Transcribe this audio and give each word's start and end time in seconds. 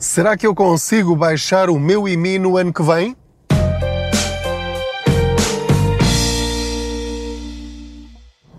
Será 0.00 0.34
que 0.34 0.46
eu 0.46 0.54
consigo 0.54 1.14
baixar 1.14 1.68
o 1.68 1.78
meu 1.78 2.08
IMI 2.08 2.38
no 2.38 2.56
ano 2.56 2.72
que 2.72 2.82
vem? 2.82 3.14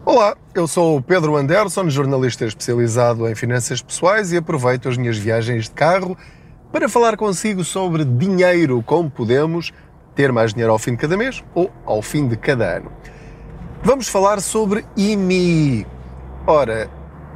Olá, 0.06 0.38
eu 0.54 0.68
sou 0.68 0.98
o 0.98 1.02
Pedro 1.02 1.36
Anderson, 1.36 1.90
jornalista 1.90 2.46
especializado 2.46 3.28
em 3.28 3.34
finanças 3.34 3.82
pessoais 3.82 4.32
e 4.32 4.38
aproveito 4.38 4.88
as 4.88 4.98
minhas 4.98 5.18
viagens 5.18 5.64
de 5.64 5.72
carro 5.72 6.16
para 6.71 6.88
falar 6.88 7.18
consigo 7.18 7.64
sobre 7.64 8.05
dinheiro, 8.05 8.84
como 8.84 9.10
podemos 9.10 9.73
ter 10.14 10.32
mais 10.32 10.54
dinheiro 10.54 10.71
ao 10.71 10.78
fim 10.78 10.92
de 10.92 10.98
cada 10.98 11.18
mês 11.18 11.44
ou 11.55 11.71
ao 11.88 12.04
fim 12.04 12.28
de 12.28 12.38
cada 12.38 12.78
ano. 12.78 12.92
Vamos 13.82 14.08
falar 14.08 14.42
sobre 14.42 14.86
IMI. 14.96 15.88
Ora, 16.46 16.88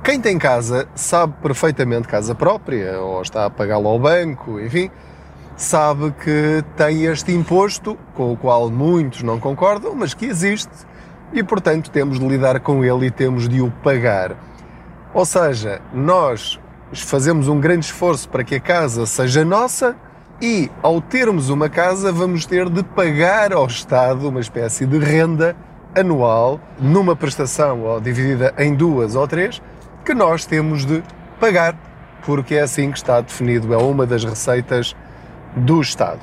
quem 0.05 0.21
tem 0.21 0.37
casa 0.37 0.87
sabe 0.93 1.33
perfeitamente 1.41 2.07
casa 2.07 2.35
própria 2.35 2.99
ou 2.99 3.23
está 3.23 3.45
a 3.45 3.49
pagá-la 3.49 3.89
ao 3.89 3.97
banco, 3.97 4.59
enfim, 4.59 4.91
sabe 5.57 6.13
que 6.23 6.63
tem 6.77 7.05
este 7.05 7.31
imposto 7.31 7.97
com 8.13 8.31
o 8.31 8.37
qual 8.37 8.69
muitos 8.69 9.23
não 9.23 9.39
concordam, 9.39 9.95
mas 9.95 10.13
que 10.13 10.27
existe 10.27 10.69
e, 11.33 11.41
portanto, 11.43 11.89
temos 11.89 12.19
de 12.19 12.27
lidar 12.27 12.59
com 12.59 12.85
ele 12.85 13.07
e 13.07 13.11
temos 13.11 13.49
de 13.49 13.59
o 13.61 13.71
pagar. 13.83 14.35
Ou 15.11 15.25
seja, 15.25 15.81
nós 15.91 16.59
fazemos 16.93 17.47
um 17.47 17.59
grande 17.59 17.87
esforço 17.87 18.29
para 18.29 18.43
que 18.43 18.53
a 18.53 18.59
casa 18.59 19.07
seja 19.07 19.43
nossa 19.43 19.95
e, 20.39 20.69
ao 20.83 21.01
termos 21.01 21.49
uma 21.49 21.67
casa, 21.67 22.11
vamos 22.11 22.45
ter 22.45 22.69
de 22.69 22.83
pagar 22.83 23.51
ao 23.51 23.65
Estado 23.65 24.29
uma 24.29 24.39
espécie 24.39 24.85
de 24.85 24.99
renda 24.99 25.55
anual 25.95 26.59
numa 26.79 27.15
prestação 27.15 27.81
ou 27.81 27.99
dividida 27.99 28.53
em 28.59 28.75
duas 28.75 29.15
ou 29.15 29.27
três 29.27 29.59
que 30.05 30.13
nós 30.13 30.45
temos 30.45 30.85
de 30.85 31.03
pagar, 31.39 31.75
porque 32.23 32.55
é 32.55 32.61
assim 32.61 32.91
que 32.91 32.97
está 32.97 33.19
definido, 33.19 33.73
é 33.73 33.77
uma 33.77 34.05
das 34.05 34.23
receitas 34.23 34.95
do 35.55 35.81
Estado. 35.81 36.21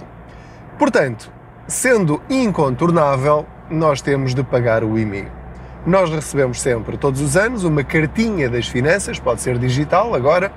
Portanto, 0.78 1.30
sendo 1.66 2.22
incontornável, 2.30 3.44
nós 3.68 4.00
temos 4.00 4.34
de 4.34 4.44
pagar 4.44 4.84
o 4.84 4.96
IMI. 4.96 5.26
Nós 5.84 6.10
recebemos 6.10 6.60
sempre, 6.60 6.96
todos 6.96 7.20
os 7.20 7.36
anos, 7.36 7.64
uma 7.64 7.82
cartinha 7.82 8.48
das 8.48 8.68
finanças, 8.68 9.18
pode 9.18 9.40
ser 9.40 9.58
digital 9.58 10.14
agora, 10.14 10.52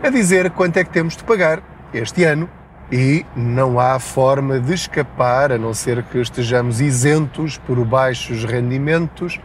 a 0.00 0.08
dizer 0.08 0.50
quanto 0.50 0.76
é 0.76 0.84
que 0.84 0.90
temos 0.90 1.16
de 1.16 1.24
pagar 1.24 1.60
este 1.92 2.22
ano 2.22 2.48
e 2.92 3.26
não 3.34 3.80
há 3.80 3.98
forma 3.98 4.60
de 4.60 4.74
escapar, 4.74 5.50
a 5.50 5.58
não 5.58 5.74
ser 5.74 6.04
que 6.04 6.18
estejamos 6.18 6.80
isentos 6.80 7.58
por 7.58 7.84
baixos 7.84 8.44
rendimentos 8.44 9.40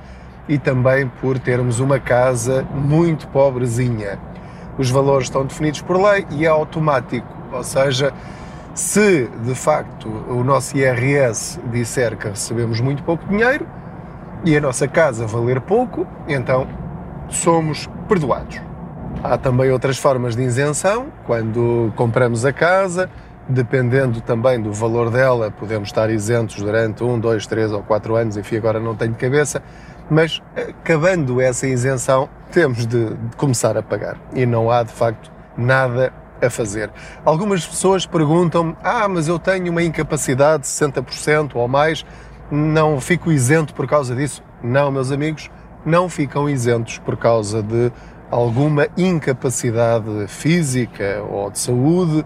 e 0.48 0.58
também 0.58 1.08
por 1.08 1.40
termos 1.40 1.80
uma 1.80 2.00
casa 2.00 2.66
muito 2.74 3.28
pobrezinha. 3.28 4.20
Os 4.78 4.90
valores 4.90 5.28
estão 5.28 5.46
definidos 5.46 5.82
por 5.82 5.98
lei 6.02 6.26
e 6.32 6.46
é 6.46 6.48
automático, 6.48 7.28
ou 7.52 7.64
seja, 7.64 8.14
se 8.74 9.30
de 9.44 9.54
facto 9.54 10.08
o 10.30 10.44
nosso 10.44 10.78
IRS 10.78 11.60
disser 11.72 12.18
que 12.18 12.30
recebemos 12.30 12.80
muito 12.80 13.04
pouco 13.04 13.28
dinheiro 13.28 13.68
e 14.44 14.56
a 14.56 14.62
nossa 14.62 14.88
casa 14.88 15.28
valer 15.28 15.62
pouco, 15.62 16.08
então 16.28 16.68
somos 17.30 17.88
perdoados. 18.08 18.62
Há 19.24 19.38
também 19.38 19.70
outras 19.72 19.98
formas 19.98 20.36
de 20.36 20.42
isenção, 20.42 21.08
quando 21.26 21.94
compramos 21.96 22.44
a 22.46 22.52
casa, 22.52 23.10
dependendo 23.48 24.22
também 24.22 24.60
do 24.60 24.74
valor 24.74 25.12
dela, 25.12 25.52
podemos 25.52 25.90
estar 25.90 26.10
isentos 26.10 26.56
durante 26.56 27.04
um, 27.04 27.20
dois, 27.20 27.46
três 27.46 27.72
ou 27.72 27.84
quatro 27.84 28.16
anos, 28.16 28.38
enfim, 28.38 28.58
agora 28.58 28.80
não 28.80 28.96
tenho 28.96 29.12
de 29.12 29.18
cabeça, 29.18 29.62
mas 30.12 30.44
acabando 30.58 31.40
essa 31.40 31.66
isenção, 31.66 32.28
temos 32.52 32.86
de, 32.86 33.14
de 33.14 33.36
começar 33.38 33.78
a 33.78 33.82
pagar 33.82 34.18
e 34.34 34.46
não 34.46 34.70
há 34.70 34.84
de 34.84 34.92
facto 34.92 35.32
nada 35.58 36.12
a 36.42 36.50
fazer. 36.50 36.92
Algumas 37.24 37.66
pessoas 37.66 38.06
perguntam: 38.06 38.76
ah, 38.84 39.08
mas 39.08 39.30
eu 39.30 39.40
tenho 39.40 39.72
uma 39.72 39.82
incapacidade 39.82 40.64
de 40.64 40.68
60% 40.68 41.52
ou 41.56 41.66
mais, 41.66 42.06
não 42.52 43.00
fico 43.00 43.32
isento 43.32 43.74
por 43.74 43.88
causa 43.88 44.14
disso? 44.14 44.44
Não, 44.62 44.92
meus 44.92 45.14
amigos, 45.14 45.50
não 45.86 46.10
ficam 46.10 46.50
isentos 46.50 46.98
por 46.98 47.16
causa 47.16 47.64
de 47.64 47.90
alguma 48.30 48.90
incapacidade 48.98 50.28
física 50.28 51.24
ou 51.30 51.50
de 51.50 51.58
saúde 51.58 52.26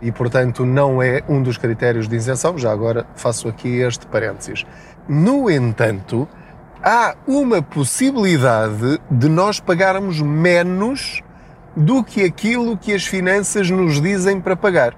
e, 0.00 0.10
portanto, 0.10 0.64
não 0.64 1.02
é 1.02 1.22
um 1.28 1.42
dos 1.42 1.58
critérios 1.58 2.08
de 2.08 2.16
isenção. 2.16 2.56
Já 2.56 2.72
agora 2.72 3.06
faço 3.14 3.48
aqui 3.48 3.80
este 3.80 4.06
parênteses. 4.06 4.64
No 5.06 5.50
entanto, 5.50 6.26
há 6.82 7.14
uma 7.26 7.60
possibilidade 7.60 9.00
de 9.10 9.28
nós 9.28 9.60
pagarmos 9.60 10.20
menos 10.20 11.22
do 11.76 12.02
que 12.02 12.24
aquilo 12.24 12.76
que 12.76 12.92
as 12.92 13.06
finanças 13.06 13.70
nos 13.70 14.00
dizem 14.00 14.40
para 14.40 14.56
pagar. 14.56 14.94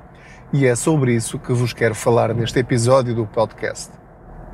E 0.52 0.66
é 0.66 0.74
sobre 0.74 1.14
isso 1.14 1.38
que 1.38 1.52
vos 1.52 1.72
quero 1.72 1.94
falar 1.94 2.34
neste 2.34 2.58
episódio 2.58 3.14
do 3.14 3.26
podcast. 3.26 3.90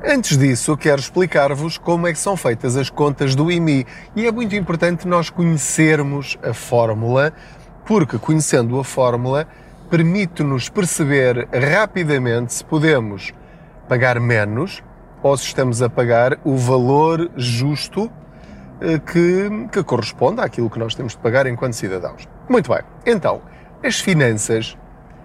Antes 0.05 0.37
disso, 0.37 0.77
quero 0.77 1.01
explicar-vos 1.01 1.77
como 1.77 2.07
é 2.07 2.13
que 2.13 2.19
são 2.19 2.37
feitas 2.37 2.77
as 2.77 2.89
contas 2.89 3.33
do 3.33 3.51
IMI. 3.51 3.85
E 4.15 4.27
é 4.27 4.31
muito 4.31 4.55
importante 4.55 5.07
nós 5.07 5.29
conhecermos 5.29 6.37
a 6.43 6.53
fórmula, 6.53 7.33
porque 7.85 8.19
conhecendo 8.19 8.79
a 8.79 8.83
fórmula 8.83 9.47
permite-nos 9.89 10.69
perceber 10.69 11.47
rapidamente 11.51 12.53
se 12.53 12.63
podemos 12.63 13.33
pagar 13.87 14.19
menos 14.19 14.83
ou 15.21 15.35
se 15.37 15.45
estamos 15.45 15.81
a 15.81 15.89
pagar 15.89 16.37
o 16.43 16.55
valor 16.55 17.29
justo 17.35 18.11
eh, 18.79 18.99
que, 18.99 19.67
que 19.71 19.83
corresponde 19.83 20.41
àquilo 20.41 20.69
que 20.69 20.79
nós 20.79 20.95
temos 20.95 21.13
de 21.13 21.19
pagar 21.19 21.47
enquanto 21.47 21.73
cidadãos. 21.73 22.27
Muito 22.47 22.71
bem, 22.71 22.81
então, 23.05 23.41
as 23.83 23.99
finanças, 23.99 24.77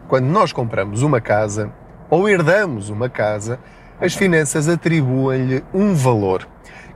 quando 0.09 0.27
nós 0.27 0.53
compramos 0.53 1.03
uma 1.03 1.21
casa 1.21 1.73
ou 2.11 2.29
herdamos 2.29 2.89
uma 2.91 3.09
casa, 3.09 3.59
as 4.01 4.15
finanças 4.15 4.69
atribuem-lhe 4.69 5.65
um 5.73 5.95
valor, 5.95 6.47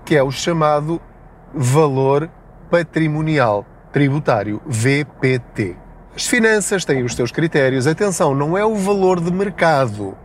que 0.04 0.16
é 0.16 0.22
o 0.22 0.30
chamado 0.30 1.00
valor 1.54 2.28
patrimonial 2.70 3.64
tributário, 3.92 4.60
VPT. 4.66 5.76
As 6.14 6.26
finanças 6.26 6.84
têm 6.84 7.02
os 7.02 7.14
seus 7.14 7.30
critérios. 7.30 7.86
Atenção, 7.86 8.34
não 8.34 8.56
é 8.56 8.64
o 8.64 8.74
valor 8.74 9.20
de 9.20 9.30
mercado 9.30 10.16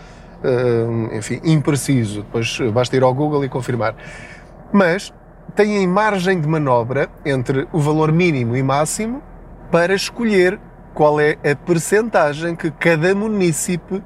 eh, 0.44 1.16
enfim, 1.16 1.40
impreciso, 1.42 2.22
depois 2.22 2.60
basta 2.72 2.94
ir 2.94 3.02
ao 3.02 3.12
Google 3.12 3.44
e 3.44 3.48
confirmar 3.48 3.96
mas 4.76 5.10
têm 5.54 5.86
margem 5.86 6.38
de 6.38 6.46
manobra 6.46 7.08
entre 7.24 7.66
o 7.72 7.78
valor 7.78 8.12
mínimo 8.12 8.54
e 8.54 8.62
máximo 8.62 9.22
para 9.72 9.94
escolher 9.94 10.60
qual 10.92 11.18
é 11.18 11.38
a 11.50 11.56
percentagem 11.56 12.54
que 12.54 12.70
cada 12.70 13.14
município 13.14 14.04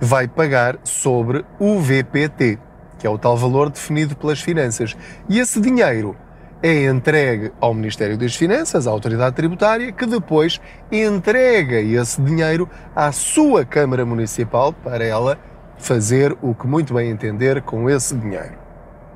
vai 0.00 0.28
pagar 0.28 0.78
sobre 0.84 1.44
o 1.58 1.80
VPT, 1.80 2.56
que 3.00 3.06
é 3.06 3.10
o 3.10 3.18
tal 3.18 3.36
valor 3.36 3.68
definido 3.68 4.14
pelas 4.14 4.40
finanças. 4.40 4.96
E 5.28 5.40
esse 5.40 5.60
dinheiro 5.60 6.16
é 6.62 6.84
entregue 6.84 7.50
ao 7.60 7.74
Ministério 7.74 8.16
das 8.16 8.36
Finanças, 8.36 8.86
à 8.86 8.92
autoridade 8.92 9.34
tributária, 9.34 9.90
que 9.90 10.06
depois 10.06 10.60
entrega 10.92 11.80
esse 11.80 12.22
dinheiro 12.22 12.70
à 12.94 13.10
sua 13.10 13.64
Câmara 13.64 14.06
Municipal 14.06 14.72
para 14.72 15.04
ela 15.04 15.36
fazer 15.78 16.36
o 16.40 16.54
que 16.54 16.68
muito 16.68 16.94
bem 16.94 17.10
entender 17.10 17.60
com 17.62 17.90
esse 17.90 18.14
dinheiro. 18.14 18.61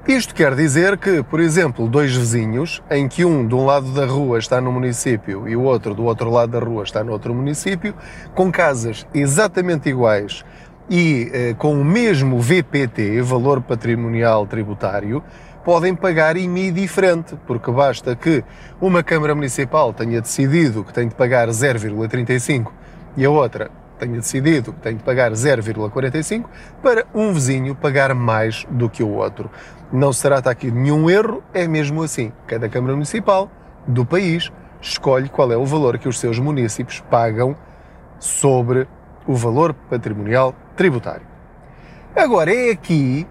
Isto 0.09 0.37
quer 0.37 0.55
dizer 0.55 0.97
que, 0.99 1.21
por 1.25 1.41
exemplo, 1.41 1.89
dois 1.89 2.15
vizinhos, 2.15 2.81
em 2.89 3.09
que 3.09 3.25
um 3.25 3.45
de 3.45 3.57
um 3.57 3.67
lado 3.67 3.91
da 3.93 4.07
rua 4.07 4.39
está 4.39 4.61
no 4.61 4.71
município 4.71 5.49
e 5.49 5.57
o 5.57 5.63
outro 5.63 5.97
do 5.97 6.05
outro 6.05 6.31
lado 6.31 6.53
da 6.53 6.65
rua 6.65 6.85
está 6.85 7.03
no 7.03 7.11
outro 7.11 7.35
município, 7.35 7.93
com 8.33 8.53
casas 8.53 9.05
exatamente 9.13 9.89
iguais 9.89 10.45
e 10.89 11.29
eh, 11.33 11.55
com 11.59 11.73
o 11.73 11.85
mesmo 11.85 12.39
VPT, 12.39 13.21
valor 13.21 13.61
patrimonial 13.61 14.47
tributário, 14.47 15.25
podem 15.65 15.93
pagar 15.93 16.37
IMI 16.37 16.71
diferente, 16.71 17.37
porque 17.45 17.73
basta 17.73 18.15
que 18.15 18.45
uma 18.81 19.03
Câmara 19.03 19.35
Municipal 19.35 19.93
tenha 19.93 20.21
decidido 20.21 20.85
que 20.85 20.95
tem 20.95 21.09
de 21.09 21.17
pagar 21.17 21.49
0,35 21.49 22.71
e 23.17 23.25
a 23.25 23.31
outra 23.31 23.73
tenha 23.99 24.17
decidido 24.17 24.73
que 24.73 24.81
tem 24.81 24.97
de 24.97 25.03
pagar 25.03 25.33
0,45 25.33 26.45
para 26.83 27.07
um 27.15 27.33
vizinho 27.33 27.75
pagar 27.75 28.15
mais 28.15 28.67
do 28.71 28.89
que 28.89 29.03
o 29.03 29.11
outro. 29.11 29.51
Não 29.93 30.13
se 30.13 30.23
trata 30.23 30.51
aqui 30.51 30.71
de 30.71 30.77
nenhum 30.77 31.09
erro, 31.09 31.43
é 31.55 31.67
mesmo 31.67 32.03
assim. 32.03 32.33
Cada 32.47 32.69
Câmara 32.69 32.95
Municipal 32.95 33.51
do 33.87 34.05
país 34.05 34.51
escolhe 34.81 35.29
qual 35.29 35.51
é 35.53 35.57
o 35.57 35.65
valor 35.65 35.99
que 35.99 36.09
os 36.09 36.19
seus 36.19 36.39
municípios 36.39 37.01
pagam 37.01 37.57
sobre 38.19 38.87
o 39.27 39.35
valor 39.35 39.75
patrimonial 39.75 40.55
tributário. 40.77 41.27
Agora 42.15 42.55
é 42.55 42.71
aqui 42.71 43.27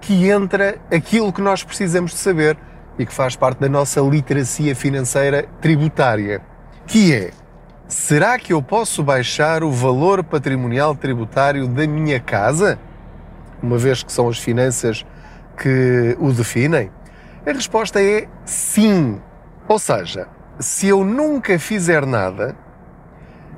que 0.00 0.28
entra 0.28 0.78
aquilo 0.90 1.32
que 1.32 1.40
nós 1.40 1.62
precisamos 1.62 2.12
de 2.12 2.18
saber 2.18 2.56
e 2.98 3.04
que 3.04 3.12
faz 3.12 3.36
parte 3.36 3.58
da 3.58 3.68
nossa 3.68 4.00
literacia 4.00 4.74
financeira 4.74 5.46
tributária, 5.60 6.40
que 6.86 7.12
é 7.14 7.30
será 7.88 8.38
que 8.38 8.52
eu 8.52 8.62
posso 8.62 9.02
baixar 9.02 9.62
o 9.62 9.70
valor 9.70 10.24
patrimonial 10.24 10.94
tributário 10.94 11.68
da 11.68 11.86
minha 11.86 12.18
casa? 12.20 12.78
Uma 13.62 13.78
vez 13.78 14.02
que 14.02 14.12
são 14.12 14.28
as 14.28 14.38
finanças 14.38 15.04
que 15.56 16.16
o 16.18 16.32
definem? 16.32 16.90
A 17.46 17.52
resposta 17.52 18.02
é 18.02 18.26
sim. 18.44 19.20
Ou 19.68 19.78
seja, 19.78 20.28
se 20.58 20.88
eu 20.88 21.04
nunca 21.04 21.58
fizer 21.58 22.04
nada, 22.04 22.56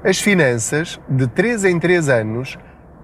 as 0.04 0.18
finanças, 0.20 1.00
de 1.08 1.26
3 1.26 1.64
em 1.64 1.78
3 1.78 2.08
anos, 2.08 2.58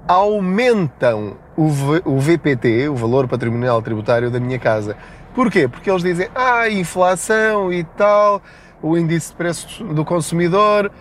aumentam 0.06 1.36
o, 1.56 1.68
v, 1.68 2.02
o 2.04 2.18
VPT, 2.18 2.88
o 2.88 2.94
valor 2.94 3.26
patrimonial 3.26 3.80
tributário 3.82 4.30
da 4.30 4.38
minha 4.38 4.58
casa. 4.58 4.96
Porquê? 5.34 5.66
Porque 5.66 5.90
eles 5.90 6.02
dizem, 6.02 6.28
ah, 6.34 6.68
inflação 6.68 7.72
e 7.72 7.82
tal, 7.82 8.40
o 8.80 8.96
índice 8.96 9.30
de 9.30 9.36
preço 9.36 9.84
do 9.84 10.04
consumidor, 10.04 10.92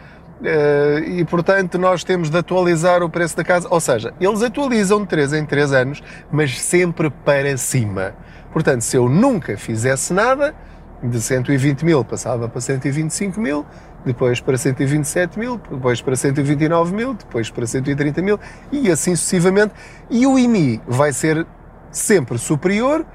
eh, 0.43 1.03
e 1.07 1.25
portanto 1.25 1.77
nós 1.77 2.03
temos 2.03 2.29
de 2.29 2.37
atualizar 2.37 3.01
o 3.01 3.09
preço 3.09 3.35
da 3.37 3.43
casa. 3.43 3.67
Ou 3.69 3.79
seja, 3.79 4.13
eles 4.19 4.41
atualizam 4.41 5.01
de 5.01 5.07
3 5.07 5.33
em 5.33 5.45
3 5.45 5.73
anos, 5.73 6.03
mas 6.31 6.59
sempre 6.59 7.09
para 7.09 7.55
cima. 7.57 8.13
Portanto, 8.51 8.81
se 8.81 8.97
eu 8.97 9.09
nunca 9.09 9.57
fizesse 9.57 10.13
nada, 10.13 10.53
de 11.01 11.21
120 11.21 11.83
mil 11.83 12.03
passava 12.05 12.47
para 12.47 12.61
125 12.61 13.39
mil, 13.39 13.65
depois 14.05 14.39
para 14.39 14.57
127 14.57 15.39
mil, 15.39 15.59
depois 15.69 16.01
para 16.01 16.15
129 16.15 16.93
mil, 16.93 17.13
depois 17.13 17.49
para 17.49 17.65
130 17.65 18.21
mil 18.21 18.39
e 18.71 18.89
assim 18.91 19.15
sucessivamente. 19.15 19.73
E 20.09 20.25
o 20.27 20.37
IMI 20.37 20.81
vai 20.87 21.11
ser 21.11 21.45
sempre 21.91 22.37
superior 22.37 23.05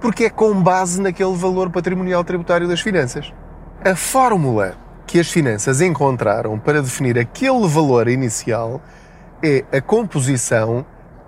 porque 0.00 0.24
é 0.24 0.30
com 0.30 0.54
base 0.62 1.00
naquele 1.00 1.34
valor 1.34 1.70
patrimonial 1.70 2.22
tributário 2.22 2.68
das 2.68 2.80
finanças. 2.80 3.32
A 3.84 3.94
fórmula 3.94 4.76
que 5.08 5.18
as 5.18 5.30
finanças 5.30 5.80
encontraram 5.80 6.58
para 6.58 6.82
definir 6.82 7.18
aquele 7.18 7.66
valor 7.66 8.08
inicial 8.08 8.78
é 9.42 9.64
a 9.72 9.80
composição 9.80 10.84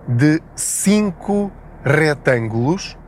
de 0.06 0.38
cinco 0.54 1.50
retângulos 1.82 2.98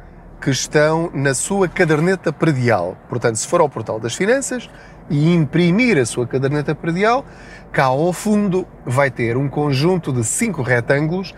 que 0.41 0.49
estão 0.49 1.11
na 1.13 1.35
sua 1.35 1.69
caderneta 1.69 2.33
predial. 2.33 2.97
Portanto, 3.07 3.37
se 3.37 3.47
for 3.47 3.61
ao 3.61 3.69
portal 3.69 4.01
das 4.01 4.15
finanças 4.15 4.71
e 5.11 5.35
imprimir 5.35 5.99
a 5.99 6.07
sua 6.07 6.27
caderneta 6.27 6.75
predial, 6.75 7.23
cá 7.71 7.85
ao 7.85 8.11
fundo 8.11 8.67
vai 8.87 9.11
ter 9.11 9.37
um 9.37 9.51
conjunto 9.51 10.11
de 10.11 10.25
cinco 10.25 10.63
retângulos 10.63 11.35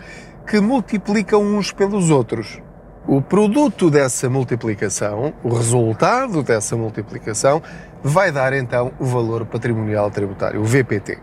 que 0.46 0.60
multiplicam 0.60 1.42
uns 1.42 1.72
pelos 1.72 2.08
outros. 2.08 2.62
O 3.06 3.20
produto 3.20 3.90
dessa 3.90 4.30
multiplicação, 4.30 5.34
o 5.42 5.50
resultado 5.50 6.42
dessa 6.42 6.74
multiplicação, 6.74 7.62
vai 8.02 8.32
dar 8.32 8.54
então 8.54 8.92
o 8.98 9.04
valor 9.04 9.44
patrimonial 9.44 10.10
tributário, 10.10 10.60
o 10.60 10.64
VPT. 10.64 11.18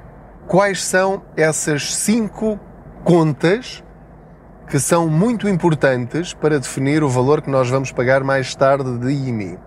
Quais 0.47 0.83
são 0.83 1.23
essas 1.35 1.95
cinco 1.95 2.59
contas 3.03 3.83
que 4.71 4.79
são 4.79 5.09
muito 5.09 5.49
importantes 5.49 6.33
para 6.33 6.57
definir 6.59 7.03
o 7.03 7.09
valor 7.09 7.41
que 7.41 7.49
nós 7.49 7.69
vamos 7.69 7.91
pagar 7.91 8.23
mais 8.23 8.55
tarde 8.55 8.97
de 8.99 9.11
IMI. 9.11 9.59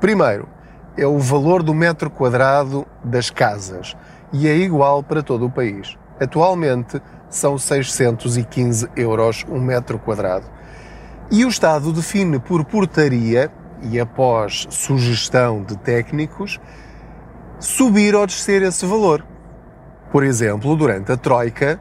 Primeiro, 0.00 0.48
é 0.96 1.04
o 1.04 1.18
valor 1.18 1.60
do 1.60 1.74
metro 1.74 2.08
quadrado 2.08 2.86
das 3.02 3.30
casas 3.30 3.96
e 4.32 4.46
é 4.46 4.54
igual 4.54 5.02
para 5.02 5.24
todo 5.24 5.46
o 5.46 5.50
país. 5.50 5.96
Atualmente 6.20 7.02
são 7.28 7.58
615 7.58 8.88
euros 8.94 9.44
um 9.48 9.60
metro 9.60 9.98
quadrado. 9.98 10.46
E 11.30 11.44
o 11.44 11.48
Estado 11.48 11.92
define 11.92 12.38
por 12.38 12.64
portaria 12.64 13.50
e 13.82 13.98
após 13.98 14.66
sugestão 14.70 15.62
de 15.62 15.76
técnicos 15.78 16.60
subir 17.58 18.14
ou 18.14 18.26
descer 18.26 18.62
esse 18.62 18.84
valor. 18.86 19.24
Por 20.12 20.22
exemplo, 20.22 20.76
durante 20.76 21.10
a 21.12 21.16
Troika, 21.16 21.80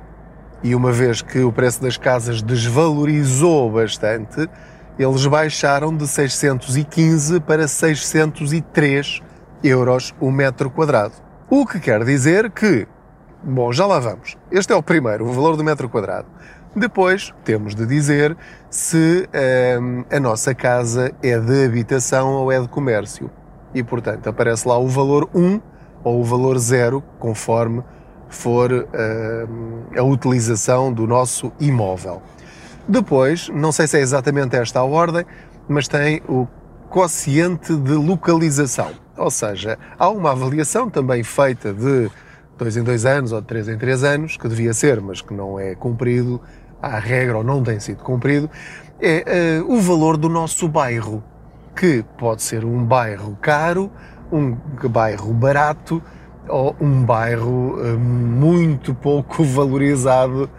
e 0.63 0.73
uma 0.73 0.91
vez 0.91 1.21
que 1.21 1.39
o 1.39 1.51
preço 1.51 1.81
das 1.81 1.97
casas 1.97 2.41
desvalorizou 2.41 3.69
bastante, 3.69 4.49
eles 4.97 5.25
baixaram 5.25 5.95
de 5.95 6.07
615 6.07 7.39
para 7.41 7.67
603 7.67 9.21
euros 9.63 10.15
o 10.19 10.31
metro 10.31 10.69
quadrado. 10.69 11.13
O 11.49 11.65
que 11.65 11.79
quer 11.79 12.03
dizer 12.05 12.49
que, 12.51 12.87
bom, 13.43 13.71
já 13.71 13.85
lá 13.85 13.99
vamos. 13.99 14.37
Este 14.49 14.71
é 14.71 14.75
o 14.75 14.81
primeiro, 14.81 15.25
o 15.27 15.33
valor 15.33 15.57
do 15.57 15.63
metro 15.63 15.89
quadrado. 15.89 16.27
Depois 16.75 17.31
temos 17.45 17.75
de 17.75 17.85
dizer 17.85 18.35
se 18.69 19.29
hum, 19.79 20.03
a 20.11 20.19
nossa 20.19 20.55
casa 20.55 21.13
é 21.21 21.37
de 21.37 21.65
habitação 21.65 22.33
ou 22.33 22.51
é 22.51 22.59
de 22.59 22.67
comércio. 22.67 23.29
E, 23.75 23.83
portanto, 23.83 24.27
aparece 24.27 24.67
lá 24.67 24.77
o 24.77 24.87
valor 24.87 25.29
1 25.35 25.61
ou 26.03 26.19
o 26.19 26.23
valor 26.23 26.57
0, 26.57 27.03
conforme 27.19 27.83
for 28.27 28.71
uh, 28.71 29.97
a 29.99 30.03
utilização 30.03 30.91
do 30.91 31.05
nosso 31.05 31.51
imóvel. 31.59 32.21
Depois, 32.87 33.49
não 33.49 33.71
sei 33.71 33.87
se 33.87 33.97
é 33.97 34.01
exatamente 34.01 34.55
esta 34.55 34.79
a 34.79 34.83
ordem, 34.83 35.25
mas 35.67 35.87
tem 35.87 36.21
o 36.27 36.47
quociente 36.89 37.75
de 37.75 37.93
localização. 37.93 38.91
Ou 39.15 39.29
seja, 39.29 39.77
há 39.97 40.09
uma 40.09 40.31
avaliação 40.31 40.89
também 40.89 41.23
feita 41.23 41.71
de 41.71 42.09
dois 42.57 42.77
em 42.77 42.83
dois 42.83 43.05
anos 43.05 43.31
ou 43.31 43.41
de 43.41 43.47
três 43.47 43.67
em 43.67 43.77
três 43.77 44.03
anos, 44.03 44.37
que 44.37 44.47
devia 44.47 44.73
ser, 44.73 44.99
mas 45.01 45.21
que 45.21 45.33
não 45.33 45.59
é 45.59 45.75
cumprido, 45.75 46.41
à 46.83 46.99
regra 46.99 47.37
ou 47.37 47.43
não 47.43 47.63
tem 47.63 47.79
sido 47.79 48.03
cumprido, 48.03 48.49
é 48.99 49.61
uh, 49.61 49.73
o 49.73 49.79
valor 49.79 50.17
do 50.17 50.27
nosso 50.27 50.67
bairro, 50.67 51.23
que 51.75 52.03
pode 52.17 52.43
ser 52.43 52.65
um 52.65 52.83
bairro 52.83 53.37
caro, 53.41 53.89
um 54.31 54.55
bairro 54.89 55.33
barato, 55.33 56.03
ou 56.47 56.75
um 56.79 57.03
bairro 57.03 57.79
eh, 57.79 57.93
muito 57.93 58.93
pouco 58.93 59.43
valorizado, 59.45 60.49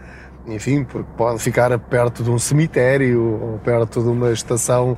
enfim, 0.47 0.83
porque 0.83 1.07
pode 1.15 1.39
ficar 1.39 1.77
perto 1.77 2.23
de 2.23 2.31
um 2.31 2.39
cemitério 2.39 3.39
ou 3.41 3.59
perto 3.59 4.01
de 4.01 4.09
uma 4.09 4.31
estação 4.31 4.97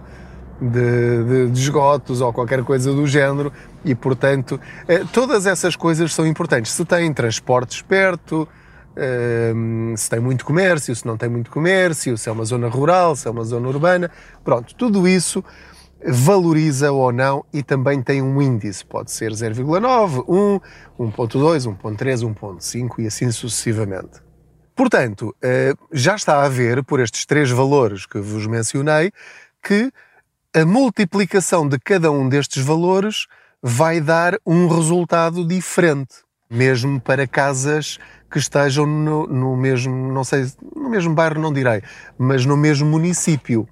de, 0.62 1.24
de, 1.24 1.52
de 1.52 1.60
esgotos 1.60 2.22
ou 2.22 2.34
qualquer 2.34 2.64
coisa 2.64 2.92
do 2.94 3.06
género 3.06 3.52
e, 3.84 3.94
portanto, 3.94 4.60
eh, 4.88 5.04
todas 5.12 5.46
essas 5.46 5.76
coisas 5.76 6.14
são 6.14 6.26
importantes. 6.26 6.72
Se 6.72 6.84
tem 6.86 7.12
transportes 7.14 7.82
perto, 7.82 8.48
se 9.96 10.10
tem 10.10 10.20
muito 10.20 10.44
comércio, 10.44 10.96
se 10.96 11.06
não 11.06 11.18
tem 11.18 11.30
muito 11.30 11.52
comércio, 11.52 12.18
se 12.18 12.30
é 12.30 12.32
uma 12.32 12.46
zona 12.46 12.68
rural, 12.68 13.16
se 13.16 13.28
é 13.28 13.32
uma 13.32 13.44
zona 13.44 13.68
urbana, 13.68 14.12
pronto, 14.44 14.74
tudo 14.76 15.08
isso 15.08 15.44
valoriza 16.06 16.92
ou 16.92 17.12
não 17.12 17.44
e 17.52 17.64
também 17.64 18.02
tem 18.02 18.22
um 18.22 18.42
índice, 18.42 18.86
pode 18.86 19.12
ser 19.12 19.32
0,9, 19.32 20.24
1, 20.28 20.60
1.2, 21.00 21.78
1.3, 21.78 22.36
1.5 22.36 23.00
e 23.00 23.08
assim 23.08 23.32
sucessivamente. 23.32 24.22
Portanto, 24.76 25.36
eh, 25.42 25.74
já 25.92 26.16
está 26.16 26.44
a 26.44 26.50
ver, 26.50 26.84
por 26.84 27.00
estes 27.00 27.26
três 27.26 27.50
valores 27.50 28.06
que 28.06 28.20
vos 28.20 28.46
mencionei, 28.46 29.12
que 29.64 29.92
a 30.54 30.66
multiplicação 30.66 31.68
de 31.68 31.80
cada 31.80 32.12
um 32.12 32.30
destes 32.30 32.64
valores 32.64 33.26
vai 33.62 34.00
dar 34.00 34.38
um 34.46 34.68
resultado 34.68 35.46
diferente, 35.46 36.18
mesmo 36.50 37.02
para 37.02 37.28
casas 37.28 37.98
que 38.30 38.38
estejam 38.38 38.86
no, 38.86 39.26
no 39.28 39.56
mesmo, 39.56 40.12
não 40.12 40.24
sei, 40.24 40.46
no 40.76 40.90
mesmo 40.90 41.14
bairro 41.14 41.40
não 41.40 41.52
direi, 41.52 41.82
mas 42.18 42.46
no 42.46 42.58
mesmo 42.58 42.88
município. 42.88 43.68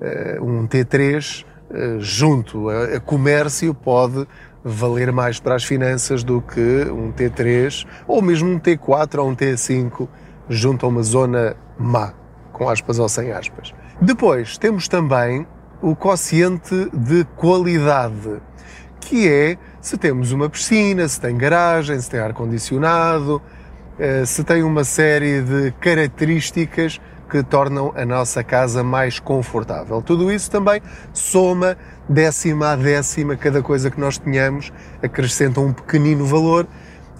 Eh, 0.00 0.38
um 0.40 0.66
T3 0.66 1.44
eh, 1.70 1.96
junto 1.98 2.68
a, 2.70 3.00
comércio 3.00 3.74
pode 3.74 4.26
valer 4.62 5.12
mais 5.12 5.40
para 5.40 5.54
as 5.54 5.64
finanças 5.64 6.22
do 6.22 6.40
que 6.40 6.86
um 6.90 7.12
T3 7.12 7.86
ou 8.06 8.22
mesmo 8.22 8.50
um 8.50 8.58
T4 8.58 9.18
ou 9.18 9.30
um 9.30 9.34
T5 9.34 10.08
junto 10.48 10.86
a 10.86 10.88
uma 10.88 11.02
zona 11.02 11.56
má, 11.78 12.14
com 12.52 12.68
aspas 12.68 12.98
ou 12.98 13.08
sem 13.08 13.32
aspas. 13.32 13.74
Depois 14.00 14.56
temos 14.56 14.88
também 14.88 15.46
o 15.82 15.94
quociente 15.94 16.90
de 16.92 17.24
qualidade, 17.36 18.40
que 19.00 19.28
é 19.28 19.58
se 19.80 19.96
temos 19.96 20.32
uma 20.32 20.48
piscina, 20.48 21.06
se 21.06 21.20
tem 21.20 21.36
garagem, 21.36 22.00
se 22.00 22.10
tem 22.10 22.20
ar-condicionado, 22.20 23.40
se 24.26 24.44
tem 24.44 24.62
uma 24.62 24.84
série 24.84 25.42
de 25.42 25.72
características 25.80 27.00
que 27.28 27.42
tornam 27.42 27.92
a 27.94 28.04
nossa 28.04 28.42
casa 28.42 28.82
mais 28.82 29.18
confortável. 29.20 30.00
Tudo 30.00 30.32
isso 30.32 30.50
também 30.50 30.80
soma 31.12 31.76
décima 32.08 32.72
a 32.72 32.76
décima, 32.76 33.36
cada 33.36 33.62
coisa 33.62 33.90
que 33.90 34.00
nós 34.00 34.16
tenhamos 34.16 34.72
acrescenta 35.02 35.60
um 35.60 35.72
pequenino 35.72 36.24
valor 36.24 36.66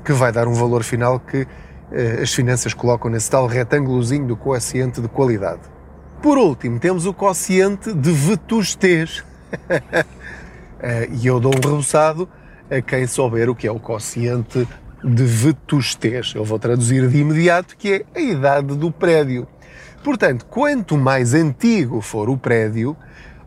que 0.04 0.12
vai 0.12 0.32
dar 0.32 0.49
um 0.49 0.54
valor 0.54 0.82
final 0.82 1.20
que 1.20 1.47
eh, 1.92 2.20
as 2.23 2.32
finanças 2.32 2.73
colocam 2.73 3.11
nesse 3.11 3.30
tal 3.30 3.47
retângulozinho 3.47 4.26
do 4.26 4.37
quociente 4.37 5.00
de 5.00 5.08
qualidade. 5.08 5.61
Por 6.23 6.38
último, 6.38 6.78
temos 6.80 7.04
o 7.04 7.12
quociente 7.12 7.92
de 7.92 8.12
vetustez. 8.12 9.23
Eh, 10.80 11.08
e 11.11 11.26
eu 11.26 11.40
dou 11.40 11.50
um 11.52 11.56
reboçado 11.56 12.28
a 12.70 12.80
quem 12.80 13.04
souber 13.04 13.50
o 13.50 13.54
que 13.56 13.66
é 13.66 13.73
o 13.73 13.80
quociente 13.80 14.64
de 15.02 15.25
vetustez. 15.25 16.33
Eu 16.35 16.45
vou 16.45 16.59
traduzir 16.59 17.09
de 17.09 17.19
imediato 17.19 17.76
que 17.76 17.93
é 17.93 18.05
a 18.14 18.21
idade 18.21 18.76
do 18.76 18.90
prédio. 18.90 19.47
Portanto, 20.02 20.47
quanto 20.47 20.97
mais 20.97 21.35
antigo 21.35 22.00
for 22.00 22.28
o 22.28 22.37
prédio, 22.37 22.97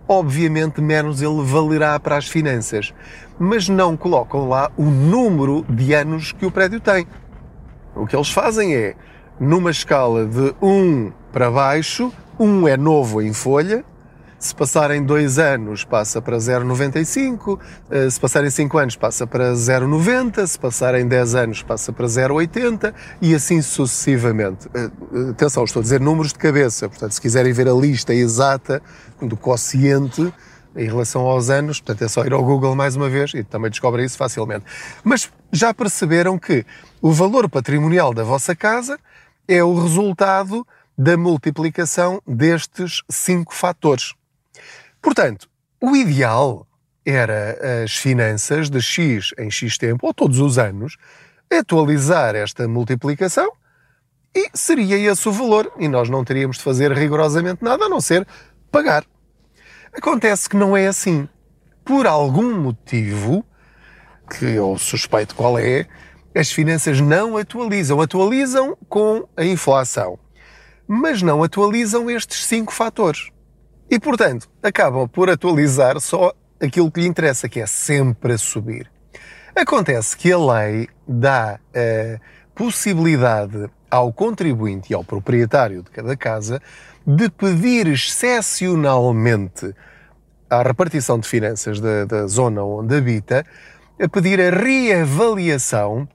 obviamente 0.07 0.81
menos 0.81 1.21
ele 1.21 1.41
valerá 1.43 1.99
para 1.99 2.17
as 2.17 2.27
finanças. 2.27 2.93
Mas 3.39 3.69
não 3.69 3.95
colocam 3.97 4.47
lá 4.47 4.71
o 4.77 4.83
número 4.83 5.65
de 5.69 5.93
anos 5.93 6.31
que 6.31 6.45
o 6.45 6.51
prédio 6.51 6.79
tem. 6.79 7.07
O 7.95 8.05
que 8.05 8.15
eles 8.15 8.29
fazem 8.29 8.75
é, 8.75 8.95
numa 9.39 9.71
escala 9.71 10.25
de 10.25 10.53
1 10.61 11.11
para 11.31 11.49
baixo, 11.49 12.11
1 12.39 12.67
é 12.67 12.77
novo 12.77 13.21
em 13.21 13.33
folha, 13.33 13.83
se 14.41 14.55
passarem 14.55 15.03
dois 15.03 15.37
anos, 15.37 15.83
passa 15.83 16.19
para 16.19 16.35
0,95. 16.37 17.59
Eh, 17.91 18.09
se 18.09 18.19
passarem 18.19 18.49
5 18.49 18.75
anos, 18.79 18.95
passa 18.95 19.27
para 19.27 19.53
0,90. 19.53 20.47
Se 20.47 20.57
passarem 20.57 21.07
10 21.07 21.35
anos, 21.35 21.61
passa 21.61 21.93
para 21.93 22.07
0,80 22.07 22.91
e 23.21 23.35
assim 23.35 23.61
sucessivamente. 23.61 24.67
Eh, 24.73 24.89
eh, 25.13 25.29
atenção, 25.29 25.63
estou 25.63 25.79
a 25.79 25.83
dizer 25.83 26.01
números 26.01 26.33
de 26.33 26.39
cabeça. 26.39 26.89
Portanto, 26.89 27.11
se 27.11 27.21
quiserem 27.21 27.53
ver 27.53 27.67
a 27.67 27.73
lista 27.73 28.15
exata 28.15 28.81
do 29.21 29.37
quociente 29.37 30.33
em 30.75 30.85
relação 30.87 31.21
aos 31.21 31.51
anos, 31.51 31.79
portanto, 31.79 32.03
é 32.03 32.07
só 32.07 32.25
ir 32.25 32.33
ao 32.33 32.43
Google 32.43 32.75
mais 32.75 32.95
uma 32.95 33.09
vez 33.09 33.35
e 33.35 33.43
também 33.43 33.69
descobrem 33.69 34.07
isso 34.07 34.17
facilmente. 34.17 34.65
Mas 35.03 35.31
já 35.51 35.71
perceberam 35.71 36.39
que 36.39 36.65
o 36.99 37.11
valor 37.11 37.47
patrimonial 37.47 38.11
da 38.11 38.23
vossa 38.23 38.55
casa 38.55 38.97
é 39.47 39.63
o 39.63 39.79
resultado 39.79 40.65
da 40.97 41.15
multiplicação 41.15 42.19
destes 42.25 43.03
cinco 43.07 43.53
fatores. 43.53 44.15
Portanto, 45.01 45.49
o 45.81 45.95
ideal 45.95 46.67
era 47.05 47.83
as 47.83 47.95
finanças 47.97 48.69
de 48.69 48.81
X 48.81 49.33
em 49.37 49.49
X 49.49 49.77
tempo, 49.77 50.05
ou 50.05 50.13
todos 50.13 50.39
os 50.39 50.57
anos, 50.57 50.97
atualizar 51.51 52.35
esta 52.35 52.67
multiplicação 52.67 53.51
e 54.35 54.49
seria 54.53 54.97
esse 54.97 55.27
o 55.27 55.31
valor. 55.31 55.71
E 55.77 55.87
nós 55.87 56.09
não 56.09 56.23
teríamos 56.23 56.57
de 56.57 56.63
fazer 56.63 56.91
rigorosamente 56.91 57.63
nada 57.63 57.85
a 57.85 57.89
não 57.89 57.99
ser 57.99 58.25
pagar. 58.71 59.03
Acontece 59.93 60.47
que 60.47 60.55
não 60.55 60.77
é 60.77 60.87
assim. 60.87 61.27
Por 61.83 62.07
algum 62.07 62.55
motivo, 62.61 63.43
que 64.29 64.45
eu 64.45 64.77
suspeito 64.77 65.35
qual 65.35 65.59
é, 65.59 65.85
as 66.33 66.51
finanças 66.51 67.01
não 67.01 67.35
atualizam. 67.35 67.99
Atualizam 67.99 68.77
com 68.87 69.27
a 69.35 69.43
inflação. 69.43 70.17
Mas 70.87 71.21
não 71.21 71.43
atualizam 71.43 72.09
estes 72.09 72.45
cinco 72.45 72.71
fatores. 72.71 73.29
E, 73.91 73.99
portanto, 73.99 74.49
acabam 74.63 75.05
por 75.05 75.29
atualizar 75.29 75.99
só 75.99 76.31
aquilo 76.61 76.89
que 76.89 77.01
lhe 77.01 77.07
interessa, 77.07 77.49
que 77.49 77.59
é 77.59 77.67
sempre 77.67 78.31
a 78.31 78.37
subir. 78.37 78.89
Acontece 79.53 80.15
que 80.15 80.31
a 80.31 80.37
lei 80.37 80.87
dá 81.05 81.59
a 81.75 82.19
possibilidade 82.55 83.69
ao 83.89 84.13
contribuinte 84.13 84.93
e 84.93 84.95
ao 84.95 85.03
proprietário 85.03 85.83
de 85.83 85.91
cada 85.91 86.15
casa 86.15 86.61
de 87.05 87.29
pedir 87.29 87.87
excepcionalmente 87.87 89.75
à 90.49 90.63
repartição 90.63 91.19
de 91.19 91.27
finanças 91.27 91.81
da, 91.81 92.05
da 92.05 92.27
zona 92.27 92.63
onde 92.63 92.95
habita 92.95 93.45
a 94.01 94.07
pedir 94.07 94.39
a 94.39 94.51
reavaliação 94.51 96.07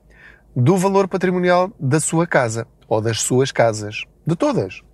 do 0.55 0.79
valor 0.79 1.07
patrimonial 1.09 1.71
da 1.79 2.01
sua 2.01 2.27
casa 2.27 2.67
ou 2.89 3.03
das 3.03 3.21
suas 3.21 3.53
casas, 3.53 4.05
de 4.27 4.35
todas 4.35 4.86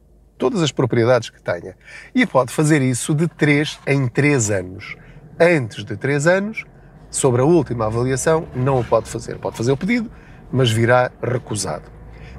todas 0.42 0.60
as 0.60 0.72
propriedades 0.72 1.30
que 1.30 1.40
tenha. 1.40 1.76
E 2.12 2.26
pode 2.26 2.52
fazer 2.52 2.82
isso 2.82 3.14
de 3.14 3.28
3 3.28 3.78
em 3.86 4.08
3 4.08 4.50
anos. 4.50 4.96
Antes 5.38 5.84
de 5.84 5.96
3 5.96 6.26
anos, 6.26 6.64
sobre 7.08 7.42
a 7.42 7.44
última 7.44 7.86
avaliação, 7.86 8.48
não 8.52 8.80
o 8.80 8.84
pode 8.84 9.08
fazer. 9.08 9.38
Pode 9.38 9.56
fazer 9.56 9.70
o 9.70 9.76
pedido, 9.76 10.10
mas 10.50 10.68
virá 10.68 11.12
recusado. 11.22 11.84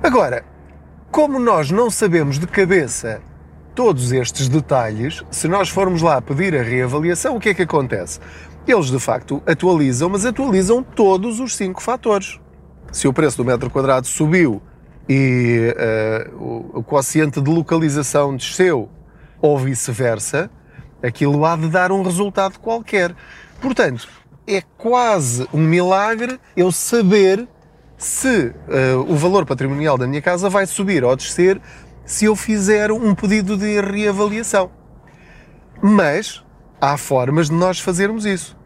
Agora, 0.01 0.43
como 1.09 1.39
nós 1.39 1.71
não 1.71 1.89
sabemos 1.89 2.37
de 2.37 2.45
cabeça 2.45 3.21
todos 3.73 4.11
estes 4.11 4.49
detalhes, 4.49 5.23
se 5.31 5.47
nós 5.47 5.69
formos 5.69 6.01
lá 6.01 6.21
pedir 6.21 6.53
a 6.57 6.61
reavaliação, 6.61 7.37
o 7.37 7.39
que 7.39 7.49
é 7.49 7.53
que 7.53 7.61
acontece? 7.61 8.19
Eles 8.67 8.87
de 8.87 8.99
facto 8.99 9.41
atualizam, 9.47 10.09
mas 10.09 10.25
atualizam 10.25 10.83
todos 10.83 11.39
os 11.39 11.55
cinco 11.55 11.81
fatores. 11.81 12.37
Se 12.91 13.07
o 13.07 13.13
preço 13.13 13.37
do 13.37 13.45
metro 13.45 13.69
quadrado 13.69 14.05
subiu 14.07 14.61
e 15.07 15.73
uh, 16.31 16.35
o, 16.37 16.79
o 16.79 16.83
quociente 16.83 17.41
de 17.41 17.49
localização 17.49 18.35
desceu 18.35 18.89
ou 19.41 19.57
vice-versa, 19.57 20.49
aquilo 21.01 21.45
há 21.45 21.55
de 21.55 21.67
dar 21.67 21.91
um 21.91 22.01
resultado 22.01 22.59
qualquer. 22.59 23.13
Portanto, 23.61 24.07
é 24.47 24.61
quase 24.77 25.47
um 25.53 25.61
milagre 25.61 26.39
eu 26.55 26.71
saber 26.71 27.47
se 27.97 28.47
uh, 28.47 28.99
o 29.07 29.15
valor 29.15 29.45
patrimonial 29.45 29.97
da 29.97 30.07
minha 30.07 30.21
casa 30.21 30.49
vai 30.49 30.65
subir 30.65 31.03
ou 31.03 31.15
descer 31.15 31.61
se 32.05 32.25
eu 32.25 32.35
fizer 32.35 32.91
um 32.91 33.15
pedido 33.15 33.57
de 33.57 33.79
reavaliação. 33.79 34.71
Mas 35.81 36.43
há 36.79 36.97
formas 36.97 37.49
de 37.49 37.55
nós 37.55 37.79
fazermos 37.79 38.25
isso. 38.25 38.57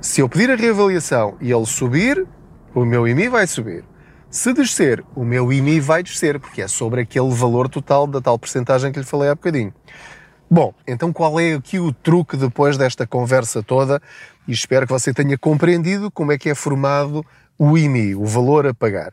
Se 0.00 0.20
eu 0.20 0.28
pedir 0.28 0.50
a 0.50 0.56
reavaliação 0.56 1.36
e 1.40 1.52
ele 1.52 1.66
subir, 1.66 2.26
o 2.74 2.84
meu 2.84 3.06
IMI 3.06 3.28
vai 3.28 3.46
subir. 3.46 3.84
Se 4.30 4.52
descer, 4.52 5.04
o 5.16 5.24
meu 5.24 5.52
IMI 5.52 5.80
vai 5.80 6.04
descer, 6.04 6.38
porque 6.38 6.62
é 6.62 6.68
sobre 6.68 7.00
aquele 7.00 7.30
valor 7.30 7.68
total 7.68 8.06
da 8.06 8.20
tal 8.20 8.38
porcentagem 8.38 8.92
que 8.92 9.00
lhe 9.00 9.04
falei 9.04 9.28
há 9.28 9.34
bocadinho. 9.34 9.74
Bom, 10.48 10.72
então 10.86 11.12
qual 11.12 11.40
é 11.40 11.54
aqui 11.54 11.80
o 11.80 11.92
truque 11.92 12.36
depois 12.36 12.78
desta 12.78 13.04
conversa 13.04 13.60
toda? 13.60 14.00
E 14.46 14.52
espero 14.52 14.86
que 14.86 14.92
você 14.92 15.12
tenha 15.12 15.36
compreendido 15.36 16.12
como 16.12 16.30
é 16.30 16.38
que 16.38 16.48
é 16.48 16.54
formado 16.54 17.26
o 17.58 17.76
IMI, 17.76 18.14
o 18.14 18.24
valor 18.24 18.68
a 18.68 18.72
pagar. 18.72 19.12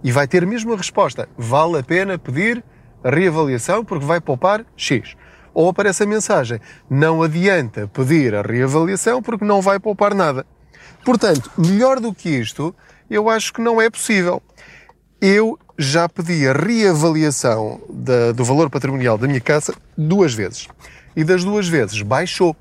e 0.02 0.10
vai 0.10 0.26
ter 0.26 0.48
mesmo 0.48 0.72
a 0.72 0.78
resposta. 0.78 1.28
Vale 1.38 1.80
a 1.80 1.84
pena 1.84 2.18
pedir 2.18 2.64
reavaliação 3.04 3.84
porque 3.84 4.06
vai 4.06 4.22
poupar 4.22 4.66
X 4.78 5.18
ou 5.54 5.70
aparece 5.70 6.04
a 6.04 6.06
mensagem: 6.06 6.60
não 6.90 7.22
adianta 7.22 7.88
pedir 7.88 8.36
a 8.36 8.42
reavaliação 8.42 9.22
porque 9.22 9.46
não 9.46 9.62
vai 9.62 9.80
poupar 9.80 10.14
nada. 10.14 10.46
Portanto, 11.04 11.50
melhor 11.58 12.00
do 12.00 12.14
que 12.14 12.30
isto, 12.30 12.76
eu 13.10 13.30
acho 13.30 13.54
que 13.54 13.62
não 13.62 13.82
é 13.82 13.90
possível. 13.90 14.42
Eu 15.22 15.60
já 15.78 16.08
pedi 16.08 16.48
a 16.48 16.54
reavaliação 16.54 17.82
da, 17.90 18.32
do 18.32 18.44
valor 18.44 18.70
patrimonial 18.70 19.18
da 19.18 19.28
minha 19.28 19.42
casa 19.42 19.74
duas 19.98 20.34
vezes. 20.34 20.68
E 21.16 21.24
das 21.24 21.44
duas 21.44 21.68
vezes 21.68 22.02
baixou. 22.02 22.56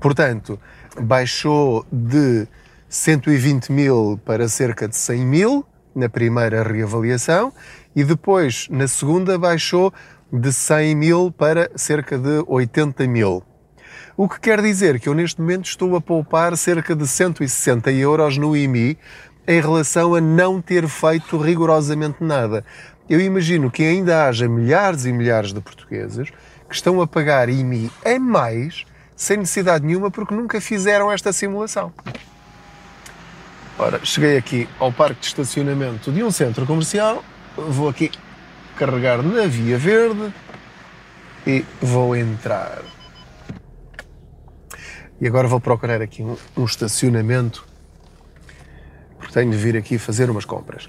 Portanto, 0.00 0.58
baixou 1.00 1.86
de 1.92 2.46
120 2.88 3.70
mil 3.70 4.20
para 4.24 4.48
cerca 4.48 4.88
de 4.88 4.96
100 4.96 5.26
mil, 5.26 5.66
na 5.94 6.08
primeira 6.08 6.62
reavaliação 6.62 7.52
e 7.94 8.02
depois, 8.02 8.66
na 8.70 8.88
segunda, 8.88 9.38
baixou 9.38 9.92
de 10.40 10.52
100 10.52 10.96
mil 10.96 11.30
para 11.30 11.70
cerca 11.76 12.18
de 12.18 12.42
80 12.48 13.06
mil. 13.06 13.42
O 14.16 14.28
que 14.28 14.40
quer 14.40 14.60
dizer 14.60 14.98
que 14.98 15.08
eu 15.08 15.14
neste 15.14 15.40
momento 15.40 15.66
estou 15.66 15.94
a 15.94 16.00
poupar 16.00 16.56
cerca 16.56 16.94
de 16.94 17.06
160 17.06 17.92
euros 17.92 18.36
no 18.36 18.56
IMI 18.56 18.98
em 19.46 19.60
relação 19.60 20.14
a 20.14 20.20
não 20.20 20.60
ter 20.60 20.88
feito 20.88 21.36
rigorosamente 21.36 22.16
nada. 22.20 22.64
Eu 23.08 23.20
imagino 23.20 23.70
que 23.70 23.84
ainda 23.84 24.26
haja 24.26 24.48
milhares 24.48 25.04
e 25.04 25.12
milhares 25.12 25.52
de 25.52 25.60
portugueses 25.60 26.30
que 26.68 26.74
estão 26.74 27.00
a 27.00 27.06
pagar 27.06 27.48
IMI 27.48 27.90
em 28.04 28.18
mais 28.18 28.84
sem 29.14 29.36
necessidade 29.36 29.86
nenhuma 29.86 30.10
porque 30.10 30.34
nunca 30.34 30.60
fizeram 30.60 31.12
esta 31.12 31.32
simulação. 31.32 31.92
Ora, 33.78 34.00
cheguei 34.04 34.36
aqui 34.36 34.68
ao 34.80 34.92
parque 34.92 35.20
de 35.20 35.26
estacionamento 35.26 36.10
de 36.10 36.22
um 36.22 36.30
centro 36.30 36.66
comercial, 36.66 37.24
vou 37.56 37.88
aqui 37.88 38.10
carregar 38.76 39.22
na 39.22 39.46
via 39.46 39.78
verde 39.78 40.32
e 41.46 41.64
vou 41.80 42.16
entrar. 42.16 42.82
E 45.20 45.26
agora 45.26 45.46
vou 45.48 45.60
procurar 45.60 46.02
aqui 46.02 46.22
um, 46.22 46.36
um 46.56 46.64
estacionamento 46.64 47.64
porque 49.24 49.32
tenho 49.32 49.50
de 49.50 49.56
vir 49.56 49.76
aqui 49.76 49.96
fazer 49.98 50.28
umas 50.28 50.44
compras. 50.44 50.88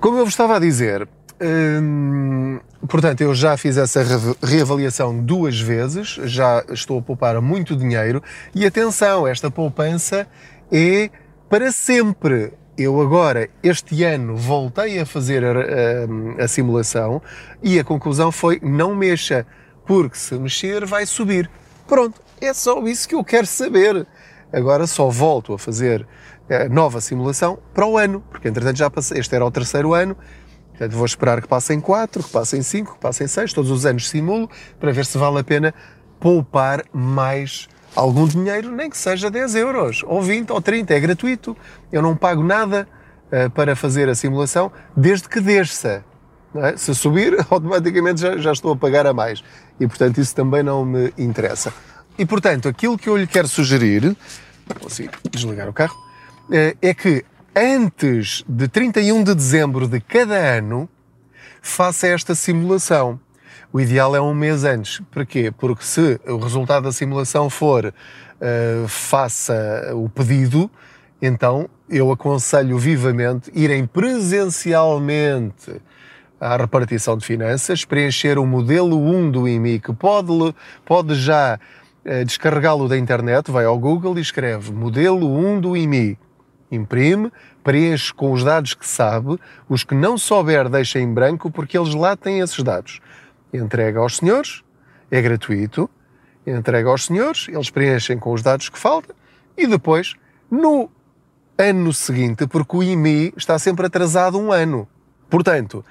Como 0.00 0.18
eu 0.18 0.24
vos 0.24 0.34
estava 0.34 0.56
a 0.56 0.58
dizer, 0.58 1.08
hum, 1.40 2.60
portanto, 2.86 3.22
eu 3.22 3.34
já 3.34 3.56
fiz 3.56 3.78
essa 3.78 4.04
reavaliação 4.42 5.18
duas 5.18 5.58
vezes, 5.58 6.18
já 6.24 6.62
estou 6.70 6.98
a 6.98 7.02
poupar 7.02 7.40
muito 7.40 7.74
dinheiro 7.74 8.22
e 8.54 8.66
atenção, 8.66 9.26
esta 9.26 9.50
poupança 9.50 10.26
é 10.70 11.10
para 11.48 11.72
sempre. 11.72 12.52
Eu 12.78 13.00
agora, 13.00 13.50
este 13.60 14.04
ano, 14.04 14.36
voltei 14.36 15.00
a 15.00 15.04
fazer 15.04 15.44
a, 15.44 15.50
a, 15.50 16.44
a 16.44 16.46
simulação 16.46 17.20
e 17.60 17.76
a 17.76 17.82
conclusão 17.82 18.30
foi 18.30 18.60
não 18.62 18.94
mexa, 18.94 19.44
porque 19.84 20.16
se 20.16 20.36
mexer 20.36 20.86
vai 20.86 21.04
subir. 21.04 21.50
Pronto, 21.88 22.22
é 22.40 22.54
só 22.54 22.80
isso 22.86 23.08
que 23.08 23.16
eu 23.16 23.24
quero 23.24 23.48
saber. 23.48 24.06
Agora 24.52 24.86
só 24.86 25.08
volto 25.08 25.52
a 25.52 25.58
fazer 25.58 26.06
a 26.48 26.68
nova 26.68 27.00
simulação 27.00 27.58
para 27.74 27.84
o 27.84 27.98
ano, 27.98 28.22
porque 28.30 28.46
entretanto 28.46 28.76
já 28.76 28.88
passei, 28.88 29.18
este 29.18 29.34
era 29.34 29.44
o 29.44 29.50
terceiro 29.50 29.92
ano, 29.92 30.16
portanto 30.68 30.92
vou 30.92 31.04
esperar 31.04 31.42
que 31.42 31.48
passem 31.48 31.80
quatro, 31.80 32.22
que 32.22 32.30
passem 32.30 32.62
cinco, 32.62 32.94
que 32.94 33.00
passem 33.00 33.26
seis, 33.26 33.52
todos 33.52 33.72
os 33.72 33.84
anos 33.86 34.08
simulo, 34.08 34.48
para 34.78 34.92
ver 34.92 35.04
se 35.04 35.18
vale 35.18 35.40
a 35.40 35.44
pena 35.44 35.74
poupar 36.20 36.84
mais 36.92 37.68
algum 37.98 38.26
dinheiro, 38.26 38.70
nem 38.70 38.88
que 38.88 38.96
seja 38.96 39.30
10 39.30 39.54
euros, 39.56 40.04
ou 40.06 40.22
20 40.22 40.50
ou 40.52 40.60
30, 40.60 40.94
é 40.94 41.00
gratuito. 41.00 41.56
Eu 41.90 42.00
não 42.00 42.16
pago 42.16 42.44
nada 42.44 42.88
uh, 43.26 43.50
para 43.50 43.74
fazer 43.74 44.08
a 44.08 44.14
simulação, 44.14 44.70
desde 44.96 45.28
que 45.28 45.40
desça. 45.40 46.04
É? 46.54 46.76
Se 46.76 46.94
subir, 46.94 47.36
automaticamente 47.50 48.20
já, 48.20 48.36
já 48.38 48.52
estou 48.52 48.72
a 48.72 48.76
pagar 48.76 49.06
a 49.06 49.12
mais. 49.12 49.42
E 49.80 49.86
portanto 49.86 50.18
isso 50.18 50.34
também 50.34 50.62
não 50.62 50.84
me 50.84 51.12
interessa. 51.18 51.72
E 52.16 52.24
portanto, 52.24 52.68
aquilo 52.68 52.96
que 52.96 53.08
eu 53.08 53.16
lhe 53.16 53.26
quero 53.26 53.48
sugerir, 53.48 54.16
assim, 54.86 55.08
desligar 55.30 55.68
o 55.68 55.72
carro, 55.72 55.96
uh, 56.50 56.76
é 56.80 56.94
que 56.94 57.24
antes 57.54 58.44
de 58.48 58.68
31 58.68 59.24
de 59.24 59.34
dezembro 59.34 59.88
de 59.88 60.00
cada 60.00 60.36
ano, 60.36 60.88
faça 61.60 62.06
esta 62.06 62.34
simulação. 62.34 63.18
O 63.70 63.78
ideal 63.78 64.16
é 64.16 64.20
um 64.20 64.32
mês 64.32 64.64
antes. 64.64 65.00
Para 65.10 65.26
quê? 65.26 65.52
Porque 65.56 65.84
se 65.84 66.18
o 66.26 66.38
resultado 66.38 66.84
da 66.84 66.92
simulação 66.92 67.50
for 67.50 67.84
uh, 67.86 68.88
faça 68.88 69.92
o 69.94 70.08
pedido, 70.08 70.70
então 71.20 71.68
eu 71.88 72.10
aconselho 72.10 72.78
vivamente 72.78 73.50
irem 73.54 73.84
presencialmente 73.84 75.82
à 76.40 76.56
repartição 76.56 77.18
de 77.18 77.26
finanças, 77.26 77.84
preencher 77.84 78.38
o 78.38 78.46
modelo 78.46 78.96
1 78.98 79.30
do 79.30 79.46
IMI, 79.46 79.80
que 79.80 79.92
pode, 79.92 80.54
pode 80.86 81.14
já 81.14 81.58
uh, 82.06 82.24
descarregá-lo 82.24 82.88
da 82.88 82.96
internet, 82.96 83.50
vai 83.50 83.66
ao 83.66 83.78
Google 83.78 84.16
e 84.16 84.22
escreve 84.22 84.72
modelo 84.72 85.30
1 85.36 85.60
do 85.60 85.76
IMI. 85.76 86.18
Imprime, 86.72 87.30
preenche 87.62 88.14
com 88.14 88.32
os 88.32 88.42
dados 88.42 88.72
que 88.72 88.88
sabe, 88.88 89.38
os 89.68 89.84
que 89.84 89.94
não 89.94 90.16
souber 90.16 90.70
deixa 90.70 90.98
em 90.98 91.12
branco, 91.12 91.50
porque 91.50 91.76
eles 91.76 91.94
lá 91.94 92.16
têm 92.16 92.40
esses 92.40 92.62
dados 92.62 93.00
entrega 93.52 94.00
aos 94.00 94.16
senhores, 94.16 94.62
é 95.10 95.20
gratuito, 95.20 95.88
entrega 96.46 96.88
aos 96.88 97.06
senhores, 97.06 97.46
eles 97.48 97.70
preenchem 97.70 98.18
com 98.18 98.32
os 98.32 98.42
dados 98.42 98.68
que 98.68 98.78
faltam 98.78 99.14
e 99.56 99.66
depois, 99.66 100.14
no 100.50 100.90
ano 101.56 101.92
seguinte, 101.92 102.46
porque 102.46 102.76
o 102.76 102.82
IMI 102.82 103.32
está 103.36 103.58
sempre 103.58 103.86
atrasado 103.86 104.38
um 104.38 104.52
ano. 104.52 104.88
Portanto, 105.28 105.84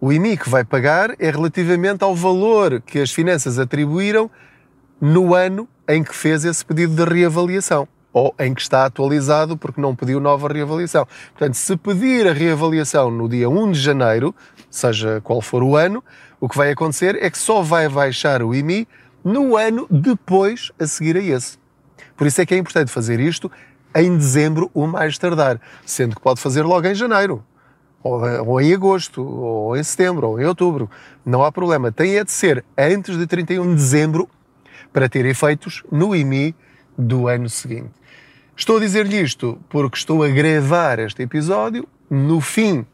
o 0.00 0.12
IMI 0.12 0.36
que 0.36 0.50
vai 0.50 0.64
pagar 0.64 1.14
é 1.18 1.30
relativamente 1.30 2.04
ao 2.04 2.14
valor 2.14 2.82
que 2.82 2.98
as 2.98 3.10
finanças 3.10 3.58
atribuíram 3.58 4.30
no 5.00 5.34
ano 5.34 5.68
em 5.88 6.02
que 6.02 6.14
fez 6.14 6.44
esse 6.44 6.64
pedido 6.64 6.94
de 6.94 7.10
reavaliação 7.10 7.88
ou 8.12 8.32
em 8.38 8.54
que 8.54 8.60
está 8.60 8.86
atualizado 8.86 9.56
porque 9.56 9.80
não 9.80 9.94
pediu 9.94 10.20
nova 10.20 10.46
reavaliação. 10.46 11.06
Portanto, 11.32 11.54
se 11.54 11.76
pedir 11.76 12.28
a 12.28 12.32
reavaliação 12.32 13.10
no 13.10 13.28
dia 13.28 13.50
1 13.50 13.72
de 13.72 13.80
janeiro, 13.80 14.34
seja 14.70 15.20
qual 15.22 15.42
for 15.42 15.62
o 15.62 15.76
ano, 15.76 16.02
o 16.44 16.48
que 16.48 16.58
vai 16.58 16.70
acontecer 16.70 17.16
é 17.22 17.30
que 17.30 17.38
só 17.38 17.62
vai 17.62 17.88
baixar 17.88 18.42
o 18.42 18.54
IMI 18.54 18.86
no 19.24 19.56
ano 19.56 19.86
depois 19.90 20.70
a 20.78 20.86
seguir 20.86 21.16
a 21.16 21.20
esse. 21.22 21.56
Por 22.14 22.26
isso 22.26 22.38
é 22.38 22.44
que 22.44 22.54
é 22.54 22.58
importante 22.58 22.90
fazer 22.90 23.18
isto 23.18 23.50
em 23.96 24.14
dezembro 24.14 24.70
ou 24.74 24.86
mais 24.86 25.16
tardar, 25.16 25.58
sendo 25.86 26.14
que 26.14 26.20
pode 26.20 26.42
fazer 26.42 26.62
logo 26.62 26.86
em 26.86 26.94
janeiro, 26.94 27.42
ou, 28.02 28.20
ou 28.46 28.60
em 28.60 28.74
agosto, 28.74 29.26
ou 29.26 29.74
em 29.74 29.82
setembro, 29.82 30.28
ou 30.28 30.38
em 30.38 30.44
outubro. 30.44 30.90
Não 31.24 31.42
há 31.42 31.50
problema. 31.50 31.90
Tem 31.90 32.18
é 32.18 32.24
de 32.24 32.30
ser 32.30 32.62
antes 32.76 33.16
de 33.16 33.26
31 33.26 33.70
de 33.70 33.76
dezembro 33.76 34.28
para 34.92 35.08
ter 35.08 35.24
efeitos 35.24 35.82
no 35.90 36.14
IMI 36.14 36.54
do 36.98 37.26
ano 37.26 37.48
seguinte. 37.48 37.92
Estou 38.54 38.76
a 38.76 38.80
dizer-lhe 38.80 39.18
isto 39.18 39.58
porque 39.70 39.96
estou 39.96 40.22
a 40.22 40.28
gravar 40.28 40.98
este 40.98 41.22
episódio 41.22 41.88
no 42.10 42.38
fim 42.42 42.84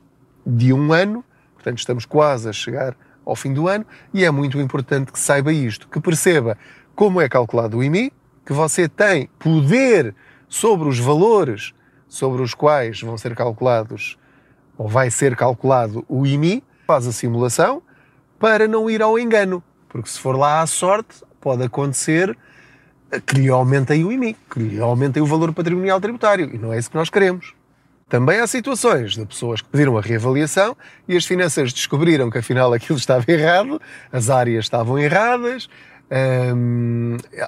de 0.47 0.73
um 0.73 0.93
ano, 0.93 1.25
portanto 1.55 1.79
estamos 1.79 2.07
quase 2.07 2.49
a 2.49 2.53
chegar 2.53 2.95
ao 3.31 3.37
fim 3.37 3.53
do 3.53 3.69
ano 3.69 3.87
e 4.13 4.25
é 4.25 4.31
muito 4.31 4.61
importante 4.61 5.13
que 5.13 5.19
saiba 5.19 5.53
isto, 5.53 5.89
que 5.89 6.01
perceba 6.01 6.59
como 6.95 7.21
é 7.21 7.29
calculado 7.29 7.79
o 7.79 7.85
IMI, 7.85 8.13
que 8.45 8.53
você 8.53 8.89
tem 8.89 9.29
poder 9.39 10.15
sobre 10.49 10.89
os 10.89 10.99
valores 10.99 11.73
sobre 12.09 12.43
os 12.43 12.55
quais 12.55 13.01
vão 13.01 13.17
ser 13.17 13.37
calculados 13.37 14.19
ou 14.77 14.89
vai 14.89 15.11
ser 15.11 15.37
calculado 15.37 16.05
o 16.09 16.27
IMI, 16.27 16.63
faz 16.87 17.07
a 17.07 17.13
simulação 17.13 17.81
para 18.39 18.67
não 18.67 18.91
ir 18.91 19.01
ao 19.01 19.19
engano, 19.19 19.63
porque 19.89 20.09
se 20.09 20.19
for 20.19 20.37
lá 20.37 20.61
à 20.61 20.67
sorte 20.67 21.23
pode 21.41 21.63
acontecer 21.63 22.37
que 23.27 23.37
lhe 23.37 23.49
aumentem 23.49 24.05
o 24.05 24.11
IMI, 24.11 24.37
que 24.51 24.59
lhe 24.59 24.81
aumentem 24.81 25.23
o 25.23 25.27
valor 25.27 25.53
patrimonial 25.53 26.01
tributário. 26.01 26.51
E 26.53 26.59
não 26.59 26.73
é 26.73 26.79
isso 26.79 26.91
que 26.91 26.97
nós 26.97 27.11
queremos. 27.11 27.55
Também 28.11 28.41
há 28.41 28.47
situações 28.49 29.13
de 29.13 29.25
pessoas 29.25 29.63
que 29.63 29.69
pediram 29.69 29.97
a 29.97 30.01
reavaliação 30.01 30.77
e 31.07 31.17
as 31.17 31.25
finanças 31.25 31.73
descobriram 31.73 32.29
que 32.29 32.39
afinal 32.39 32.73
aquilo 32.73 32.99
estava 32.99 33.25
errado, 33.31 33.81
as 34.13 34.29
áreas 34.29 34.65
estavam 34.65 34.99
erradas. 34.99 35.69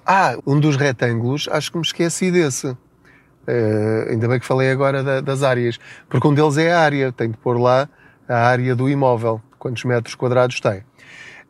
Ah, 0.07 0.39
um 0.47 0.61
dos 0.61 0.77
retângulos, 0.77 1.49
acho 1.51 1.73
que 1.73 1.79
me 1.79 1.83
esqueci 1.83 2.31
desse. 2.31 2.69
Uh, 2.69 4.09
ainda 4.09 4.29
bem 4.29 4.39
que 4.39 4.47
falei 4.47 4.71
agora 4.71 5.03
da, 5.03 5.21
das 5.21 5.43
áreas, 5.43 5.81
porque 6.09 6.29
um 6.29 6.33
deles 6.33 6.57
é 6.57 6.73
a 6.73 6.79
área, 6.79 7.11
tenho 7.11 7.33
de 7.33 7.39
pôr 7.39 7.59
lá 7.61 7.89
a 8.29 8.37
área 8.37 8.77
do 8.77 8.89
imóvel, 8.89 9.43
quantos 9.59 9.83
metros 9.83 10.15
quadrados 10.15 10.61
tem. 10.61 10.85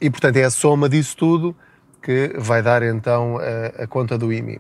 E 0.01 0.09
portanto 0.09 0.39
é 0.39 0.45
a 0.45 0.51
soma 0.51 0.89
disso 0.89 1.15
tudo 1.19 1.55
que 2.01 2.33
vai 2.39 2.63
dar 2.63 2.83
então 2.83 3.39
a, 3.79 3.87
conta 3.87 4.17
do 4.17 4.33
IMI, 4.33 4.59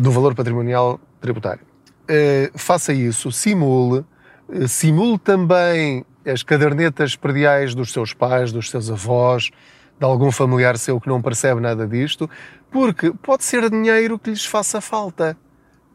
do 0.00 0.12
valor 0.12 0.32
patrimonial 0.32 1.00
tributário. 1.20 1.67
Uh, 2.08 2.58
faça 2.58 2.92
isso, 2.92 3.30
simule, 3.30 4.04
uh, 4.48 4.66
simule 4.66 5.18
também 5.18 6.06
as 6.26 6.42
cadernetas 6.42 7.16
prediais 7.16 7.74
dos 7.74 7.92
seus 7.92 8.14
pais, 8.14 8.52
dos 8.52 8.70
seus 8.70 8.90
avós, 8.90 9.50
de 9.98 10.04
algum 10.04 10.30
familiar 10.30 10.78
seu 10.78 11.00
que 11.00 11.08
não 11.08 11.20
percebe 11.20 11.60
nada 11.60 11.86
disto, 11.86 12.28
porque 12.70 13.12
pode 13.22 13.44
ser 13.44 13.68
dinheiro 13.68 14.18
que 14.18 14.30
lhes 14.30 14.44
faça 14.44 14.80
falta, 14.80 15.36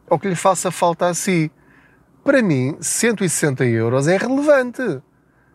ou 0.08 0.18
que 0.18 0.28
lhe 0.28 0.36
faça 0.36 0.70
falta 0.70 1.06
a 1.06 1.14
si. 1.14 1.50
Para 2.22 2.42
mim, 2.42 2.76
160 2.80 3.64
euros 3.64 4.08
é 4.08 4.16
relevante. 4.16 5.00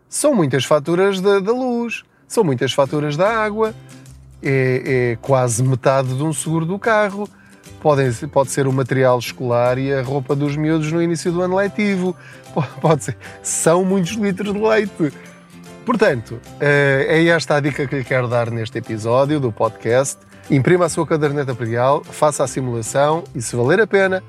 São 0.07 0.33
muitas 0.33 0.65
faturas 0.65 1.21
da, 1.21 1.39
da 1.39 1.51
luz, 1.51 2.03
são 2.27 2.43
muitas 2.43 2.73
faturas 2.73 3.15
da 3.15 3.29
água, 3.29 3.75
é, 4.41 5.11
é 5.11 5.17
quase 5.21 5.63
metade 5.63 6.15
de 6.15 6.23
um 6.23 6.33
seguro 6.33 6.65
do 6.65 6.79
carro. 6.79 7.29
Pode 7.79 8.51
ser 8.51 8.67
o 8.67 8.73
material 8.73 9.17
escolar 9.17 9.77
e 9.77 9.93
a 9.93 10.01
roupa 10.01 10.35
dos 10.35 10.55
miúdos 10.55 10.91
no 10.91 11.01
início 11.01 11.31
do 11.31 11.41
ano 11.41 11.55
letivo. 11.55 12.15
Pode 12.81 13.05
ser. 13.05 13.17
São 13.41 13.83
muitos 13.85 14.13
litros 14.13 14.53
de 14.53 14.59
leite. 14.59 15.13
Portanto, 15.85 16.39
eh, 16.59 17.07
é 17.09 17.25
esta 17.27 17.55
a 17.55 17.59
dica 17.59 17.87
que 17.87 17.95
lhe 17.95 18.03
quero 18.03 18.27
dar 18.27 18.51
neste 18.51 18.77
episódio 18.77 19.39
do 19.39 19.51
podcast. 19.51 20.19
Imprima 20.49 20.85
a 20.85 20.89
sua 20.89 21.05
caderneta 21.05 21.55
predial, 21.55 22.03
faça 22.03 22.43
a 22.43 22.47
simulação 22.47 23.23
e, 23.33 23.41
se 23.41 23.55
valer 23.55 23.79
a 23.81 23.87
pena, 23.87 24.23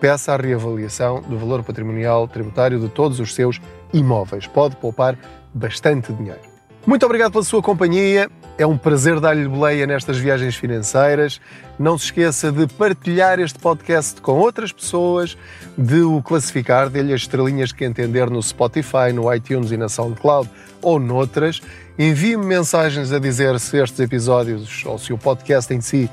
peça 0.00 0.32
a 0.32 0.36
reavaliação 0.36 1.20
do 1.22 1.38
valor 1.38 1.62
patrimonial 1.62 2.26
tributário 2.28 2.78
de 2.78 2.88
todos 2.88 3.20
os 3.20 3.34
seus 3.34 3.60
imóveis. 3.92 4.46
Pode 4.46 4.76
poupar 4.76 5.18
bastante 5.52 6.12
dinheiro. 6.12 6.40
Muito 6.86 7.04
obrigado 7.04 7.32
pela 7.32 7.44
sua 7.44 7.62
companhia. 7.62 8.30
É 8.58 8.66
um 8.66 8.78
prazer 8.78 9.20
dar-lhe 9.20 9.46
boleia 9.46 9.86
nestas 9.86 10.16
viagens 10.16 10.56
financeiras. 10.56 11.38
Não 11.78 11.98
se 11.98 12.06
esqueça 12.06 12.50
de 12.50 12.66
partilhar 12.66 13.38
este 13.38 13.58
podcast 13.58 14.18
com 14.22 14.32
outras 14.32 14.72
pessoas, 14.72 15.36
de 15.76 16.00
o 16.00 16.22
classificar, 16.22 16.88
dê-lhe 16.88 17.12
as 17.12 17.20
estrelinhas 17.20 17.70
que 17.70 17.84
entender 17.84 18.30
no 18.30 18.42
Spotify, 18.42 19.12
no 19.12 19.32
iTunes 19.32 19.72
e 19.72 19.76
na 19.76 19.90
SoundCloud 19.90 20.48
ou 20.80 20.98
noutras. 20.98 21.60
Envie-me 21.98 22.46
mensagens 22.46 23.12
a 23.12 23.18
dizer 23.18 23.60
se 23.60 23.76
estes 23.76 24.00
episódios 24.00 24.82
ou 24.86 24.98
se 24.98 25.12
o 25.12 25.18
podcast 25.18 25.74
em 25.74 25.82
si 25.82 26.08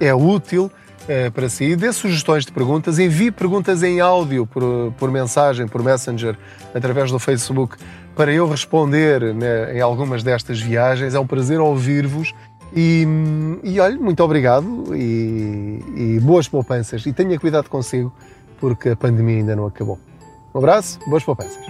é 0.00 0.12
útil 0.12 0.72
eh, 1.08 1.30
para 1.30 1.48
si. 1.48 1.76
Dê 1.76 1.92
sugestões 1.92 2.44
de 2.44 2.50
perguntas, 2.50 2.98
envie 2.98 3.30
perguntas 3.30 3.84
em 3.84 4.00
áudio 4.00 4.46
por, 4.46 4.92
por 4.98 5.12
mensagem, 5.12 5.68
por 5.68 5.80
Messenger, 5.80 6.36
através 6.74 7.12
do 7.12 7.20
Facebook 7.20 7.76
para 8.16 8.32
eu 8.32 8.48
responder 8.48 9.34
né, 9.34 9.76
em 9.76 9.80
algumas 9.80 10.22
destas 10.22 10.60
viagens. 10.60 11.14
É 11.14 11.20
um 11.20 11.26
prazer 11.26 11.60
ouvir-vos 11.60 12.34
e, 12.74 13.06
e 13.62 13.78
olha, 13.80 13.96
muito 13.96 14.22
obrigado 14.22 14.94
e, 14.94 15.82
e 15.96 16.20
boas 16.20 16.48
poupanças. 16.48 17.04
E 17.06 17.12
tenha 17.12 17.38
cuidado 17.38 17.68
consigo, 17.68 18.12
porque 18.58 18.90
a 18.90 18.96
pandemia 18.96 19.38
ainda 19.38 19.56
não 19.56 19.66
acabou. 19.66 19.98
Um 20.54 20.58
abraço, 20.58 20.98
boas 21.08 21.22
poupanças. 21.22 21.64